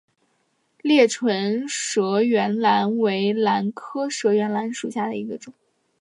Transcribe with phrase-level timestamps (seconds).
[0.81, 5.53] 裂唇舌喙兰为兰科舌喙兰属下的一个种。